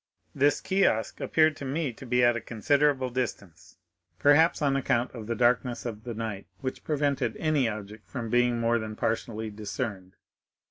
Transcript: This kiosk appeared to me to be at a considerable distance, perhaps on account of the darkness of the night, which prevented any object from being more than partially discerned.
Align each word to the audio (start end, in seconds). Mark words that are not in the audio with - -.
This 0.33 0.61
kiosk 0.61 1.19
appeared 1.21 1.55
to 1.57 1.63
me 1.63 1.93
to 1.93 2.07
be 2.07 2.23
at 2.23 2.35
a 2.35 2.41
considerable 2.41 3.11
distance, 3.11 3.77
perhaps 4.17 4.59
on 4.59 4.75
account 4.75 5.11
of 5.11 5.27
the 5.27 5.35
darkness 5.35 5.85
of 5.85 6.05
the 6.05 6.15
night, 6.15 6.47
which 6.59 6.83
prevented 6.83 7.37
any 7.37 7.69
object 7.69 8.09
from 8.09 8.31
being 8.31 8.59
more 8.59 8.79
than 8.79 8.95
partially 8.95 9.51
discerned. 9.51 10.15